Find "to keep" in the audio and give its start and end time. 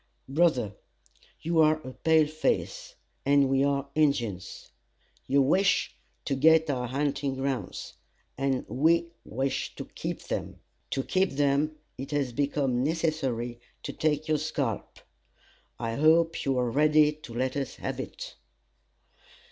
9.75-10.23, 10.89-11.29